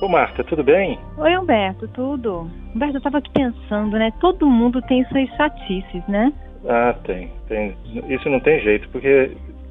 [0.00, 0.98] Ô Marta, tudo bem?
[1.16, 2.50] Oi Humberto, tudo?
[2.74, 4.12] Humberto, eu estava aqui pensando, né?
[4.20, 6.32] Todo mundo tem suas chatices, né?
[6.68, 7.76] Ah, tem, tem.
[8.08, 9.30] Isso não tem jeito, porque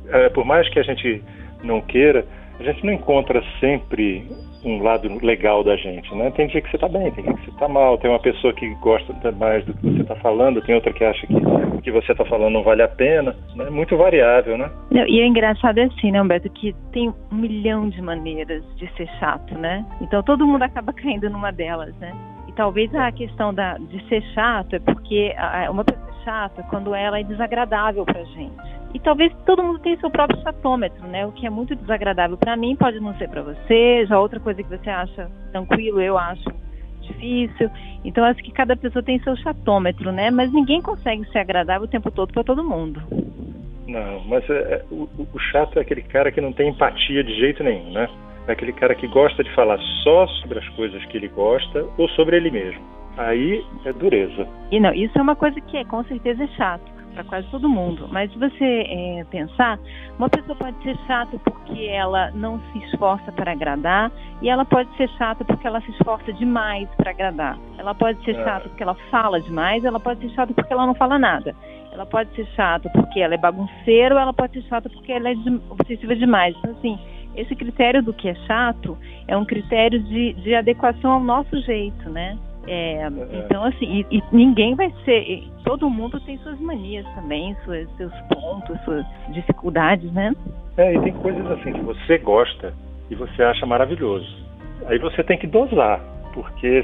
[0.09, 1.21] é, por mais que a gente
[1.63, 2.25] não queira,
[2.59, 4.27] a gente não encontra sempre
[4.63, 6.31] um lado legal da gente, né?
[6.31, 8.53] Tem dia que você está bem, tem dia que você está mal, tem uma pessoa
[8.53, 11.33] que gosta mais do que você está falando, tem outra que acha que
[11.83, 13.69] que você está falando não vale a pena, né?
[13.69, 14.71] Muito variável, né?
[14.89, 18.87] Não, e é engraçado é assim, né, Humberto, que tem um milhão de maneiras de
[18.95, 19.85] ser chato, né?
[20.01, 22.13] Então todo mundo acaba caindo numa delas, né?
[22.47, 25.35] E talvez a questão da, de ser chato é porque
[25.69, 28.83] uma pessoa é chata quando ela é desagradável pra gente.
[28.93, 31.25] E talvez todo mundo tenha seu próprio chatômetro, né?
[31.25, 34.61] O que é muito desagradável para mim pode não ser para você, já outra coisa
[34.61, 36.43] que você acha tranquilo, eu acho
[37.03, 37.69] difícil.
[38.03, 40.29] Então acho que cada pessoa tem seu chatômetro, né?
[40.31, 43.01] Mas ninguém consegue ser agradável o tempo todo para todo mundo.
[43.87, 47.33] Não, mas é, é, o, o, chato é aquele cara que não tem empatia de
[47.35, 48.09] jeito nenhum, né?
[48.47, 52.09] É aquele cara que gosta de falar só sobre as coisas que ele gosta ou
[52.09, 52.81] sobre ele mesmo.
[53.17, 54.47] Aí é dureza.
[54.71, 57.69] E não, isso é uma coisa que é, com certeza é chato para quase todo
[57.69, 58.07] mundo.
[58.11, 59.79] Mas se você é, pensar,
[60.17, 64.11] uma pessoa pode ser chata porque ela não se esforça para agradar,
[64.41, 67.57] e ela pode ser chata porque ela se esforça demais para agradar.
[67.77, 68.43] Ela pode ser é.
[68.43, 71.55] chata porque ela fala demais, ela pode ser chata porque ela não fala nada.
[71.91, 75.29] Ela pode ser chata porque ela é bagunceira, ou ela pode ser chata porque ela
[75.29, 75.35] é
[75.69, 76.55] obsessiva demais.
[76.57, 76.99] Então, assim,
[77.35, 82.09] esse critério do que é chato é um critério de, de adequação ao nosso jeito,
[82.09, 82.37] né?
[82.67, 85.43] É, então, assim, e, e, ninguém vai ser.
[85.65, 90.33] Todo mundo tem suas manias também, suas, seus pontos, suas dificuldades, né?
[90.77, 92.73] É, e tem coisas assim que você gosta
[93.09, 94.27] e você acha maravilhoso.
[94.87, 95.99] Aí você tem que dosar,
[96.33, 96.83] porque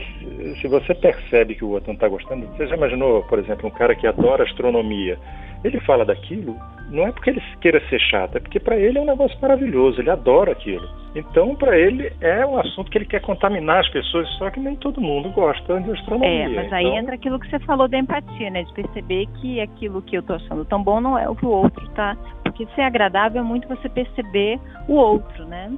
[0.62, 3.72] se, você percebe que o outro não está gostando, você já imaginou, por exemplo, um
[3.72, 5.18] cara que adora astronomia
[5.64, 6.56] ele fala daquilo,
[6.90, 10.00] não é porque ele queira ser chato, é porque para ele é um negócio maravilhoso,
[10.00, 10.88] ele adora aquilo.
[11.16, 14.76] Então, para ele é um assunto que ele quer contaminar as pessoas, só que nem
[14.76, 16.46] todo mundo gosta de astronomia.
[16.46, 16.98] É, mas aí então...
[16.98, 18.64] entra aquilo que você falou da empatia, né?
[18.64, 21.50] De perceber que aquilo que eu tô achando tão bom não é o que o
[21.50, 22.16] outro tá.
[22.44, 25.72] Porque ser agradável é muito você perceber o outro, né?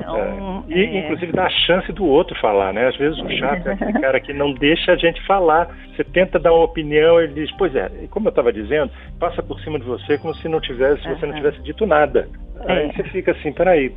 [0.00, 0.72] Então, é.
[0.72, 0.98] E, é...
[1.00, 2.88] inclusive, dá a chance do outro falar, né?
[2.88, 5.68] Às vezes o chato é aquele cara que não deixa a gente falar.
[5.94, 9.42] Você tenta dar uma opinião, ele diz, pois é, e como eu estava dizendo, passa
[9.42, 11.16] por cima de você como se não tivesse, uhum.
[11.16, 12.28] você não tivesse dito nada.
[12.66, 12.72] É.
[12.72, 13.92] Aí você fica assim, peraí,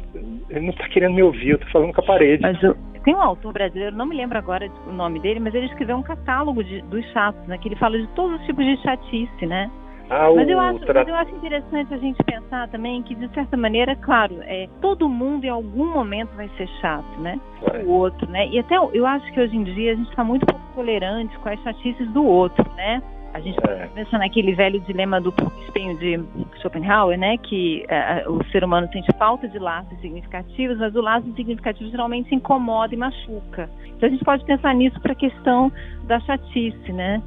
[0.49, 2.41] ele não está querendo me ouvir, eu estou falando com a parede.
[2.41, 5.65] Mas eu, tem um autor brasileiro, não me lembro agora o nome dele, mas ele
[5.67, 7.57] escreveu um catálogo de, dos chatos, né?
[7.57, 9.69] Que ele fala de todos os tipos de chatice, né?
[10.09, 11.01] Mas, eu acho, tra...
[11.01, 15.07] mas eu acho interessante a gente pensar também que, de certa maneira, claro, é, todo
[15.07, 17.39] mundo em algum momento vai ser chato, né?
[17.61, 17.83] Vai.
[17.83, 18.47] O outro, né?
[18.47, 21.49] E até eu acho que hoje em dia a gente está muito pouco tolerante com
[21.49, 23.03] as chatices do outro, né?
[23.33, 23.87] A gente é.
[23.93, 25.31] pensa naquele velho dilema do
[25.63, 26.19] espinho de
[26.61, 27.37] Schopenhauer, né?
[27.37, 27.85] Que
[28.25, 32.93] uh, o ser humano sente falta de laços significativos, mas o laço significativo geralmente incomoda
[32.93, 33.69] e machuca.
[33.85, 35.71] Então a gente pode pensar nisso para a questão
[36.05, 37.21] da chatice, né?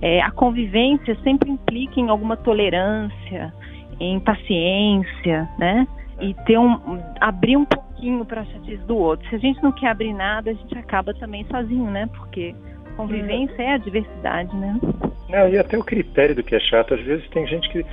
[0.00, 3.52] É, a convivência sempre implica em alguma tolerância,
[3.98, 5.86] em paciência, né?
[6.20, 9.28] E ter um, abrir um pouquinho para a chatice do outro.
[9.28, 12.08] Se a gente não quer abrir nada, a gente acaba também sozinho, né?
[12.16, 12.54] Porque
[12.96, 14.78] convivência é a diversidade, né?
[15.28, 17.84] Não, e até o critério do que é chato, às vezes tem gente que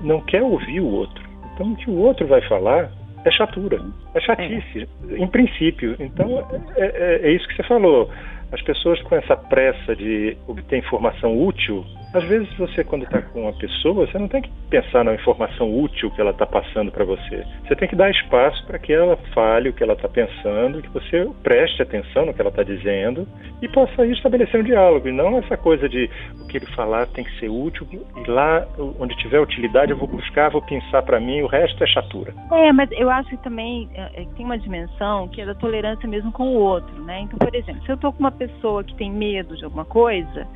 [0.00, 1.22] não quer ouvir o outro.
[1.54, 2.90] Então o que o outro vai falar
[3.24, 3.80] é chatura,
[4.14, 5.16] é chatice, é.
[5.16, 5.96] em princípio.
[5.98, 6.44] Então
[6.76, 8.08] é, é, é isso que você falou
[8.52, 13.42] as pessoas com essa pressa de obter informação útil, às vezes você, quando está com
[13.42, 17.04] uma pessoa, você não tem que pensar na informação útil que ela está passando para
[17.04, 17.44] você.
[17.66, 20.88] Você tem que dar espaço para que ela fale o que ela está pensando, que
[20.88, 23.28] você preste atenção no que ela está dizendo
[23.60, 25.06] e possa aí estabelecer um diálogo.
[25.06, 26.08] E não essa coisa de
[26.40, 28.66] o que ele falar tem que ser útil e lá
[28.98, 32.32] onde tiver utilidade eu vou buscar, vou pensar para mim, o resto é chatura.
[32.50, 36.08] É, mas eu acho que também é, é, tem uma dimensão que é da tolerância
[36.08, 37.20] mesmo com o outro, né?
[37.20, 40.46] Então, por exemplo, se eu estou com uma pessoa que tem medo de alguma coisa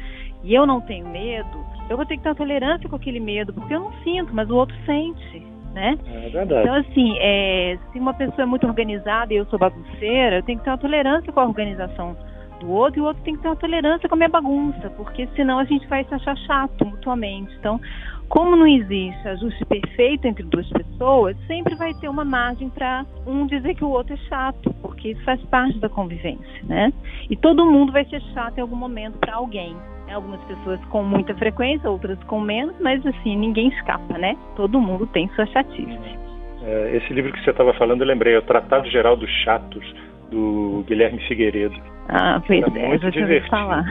[0.44, 3.52] e eu não tenho medo, eu vou ter que ter uma tolerância com aquele medo,
[3.52, 5.46] porque eu não sinto, mas o outro sente.
[5.72, 5.96] Né?
[6.06, 6.68] É verdade.
[6.68, 10.58] Então, assim, é, se uma pessoa é muito organizada e eu sou bagunceira, eu tenho
[10.58, 12.14] que ter uma tolerância com a organização
[12.62, 15.28] do outro e o outro tem que ter uma tolerância com a minha bagunça, porque
[15.34, 17.52] senão a gente vai se achar chato mutuamente.
[17.58, 17.80] Então,
[18.28, 23.46] como não existe ajuste perfeito entre duas pessoas, sempre vai ter uma margem para um
[23.46, 26.92] dizer que o outro é chato, porque isso faz parte da convivência, né?
[27.28, 29.74] E todo mundo vai ser chato em algum momento para alguém.
[30.06, 30.14] Né?
[30.14, 34.36] Algumas pessoas com muita frequência, outras com menos, mas assim, ninguém escapa, né?
[34.56, 36.22] Todo mundo tem sua chatice.
[36.64, 39.84] É, esse livro que você estava falando, eu lembrei, é o Tratado Geral dos Chatos,
[40.32, 41.74] do Guilherme Figueiredo.
[42.08, 43.50] Ah, pois é, muito divertido.
[43.50, 43.84] falar.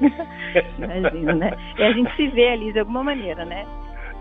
[0.78, 1.52] Imagina, né?
[1.78, 3.66] E a gente se vê ali de alguma maneira, né?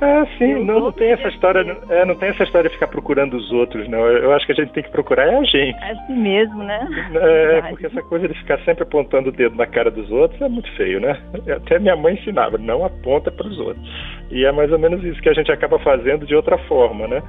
[0.01, 3.35] Ah, sim, não, não, tem essa história, é, não tem essa história de ficar procurando
[3.35, 3.99] os outros, não.
[4.07, 5.77] Eu acho que a gente tem que procurar é a gente.
[5.83, 6.87] É assim mesmo, né?
[7.15, 10.47] É, porque essa coisa de ficar sempre apontando o dedo na cara dos outros é
[10.47, 11.19] muito feio, né?
[11.53, 13.85] Até minha mãe ensinava, não aponta para os outros.
[14.31, 17.21] E é mais ou menos isso que a gente acaba fazendo de outra forma, né?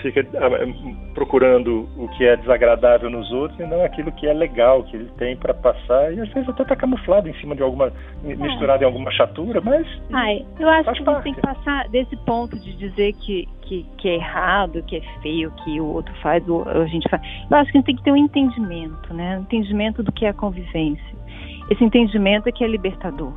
[0.00, 4.82] Fica ah, procurando o que é desagradável nos outros e não aquilo que é legal
[4.84, 6.12] que ele tem para passar.
[6.12, 7.92] E às vezes até está camuflado em cima de alguma
[8.24, 8.34] é.
[8.34, 11.24] misturado em alguma chatura mas Ai, eu acho que parte.
[11.24, 15.50] tem que passar desse ponto de dizer que, que, que é errado que é feio
[15.62, 17.22] que o outro faz ou a gente faz.
[17.50, 19.38] Eu acho que a gente tem que ter um entendimento né?
[19.38, 21.14] Um entendimento do que é a convivência.
[21.70, 23.32] Esse entendimento é que é libertador.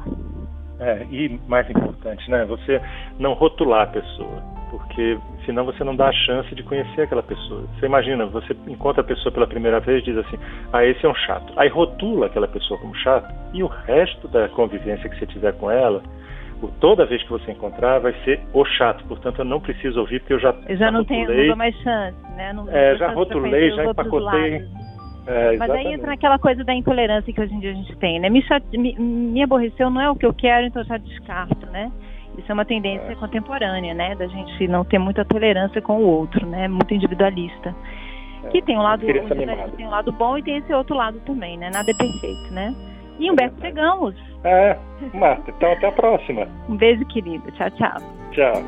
[0.79, 2.45] É, e mais importante né?
[2.45, 2.81] Você
[3.19, 7.63] não rotular a pessoa porque senão você não dá a chance de conhecer aquela pessoa.
[7.75, 10.37] Você imagina, você encontra a pessoa pela primeira vez e diz assim:
[10.73, 11.53] ah, esse é um chato.
[11.57, 15.71] Aí rotula aquela pessoa como chato e o resto da convivência que você tiver com
[15.71, 16.01] ela,
[16.79, 19.03] toda vez que você encontrar, vai ser o chato.
[19.05, 20.53] Portanto, eu não preciso ouvir porque eu já.
[20.67, 22.53] Eu já não tenho não mais chance, né?
[22.53, 24.65] Não, é, já rotulei, já empacotei.
[25.27, 28.17] É, Mas aí entra naquela coisa da intolerância que hoje em dia a gente tem,
[28.17, 28.29] né?
[28.29, 28.41] Me,
[28.73, 31.91] me, me aborreceu, não é o que eu quero, então eu já descarto, né?
[32.37, 33.15] Isso é uma tendência é.
[33.15, 34.15] contemporânea, né?
[34.15, 36.67] Da gente não ter muita tolerância com o outro, né?
[36.67, 37.75] Muito individualista.
[38.43, 38.47] É.
[38.49, 41.69] Que tem um lado tem um lado bom e tem esse outro lado também, né?
[41.73, 42.73] Nada é perfeito, né?
[43.19, 44.15] E Humberto, é chegamos.
[44.43, 44.77] É,
[45.13, 46.47] Marta, então até a próxima.
[46.69, 47.51] Um beijo, querido.
[47.51, 47.97] Tchau, tchau.
[48.31, 48.63] Tchau.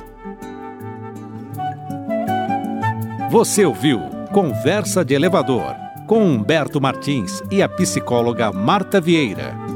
[3.29, 3.99] Você ouviu
[4.33, 5.75] Conversa de Elevador
[6.07, 9.68] com Humberto Martins e a psicóloga Marta Vieira.